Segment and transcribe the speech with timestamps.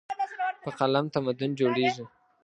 [0.63, 2.03] په قلم تمدن جوړېږي.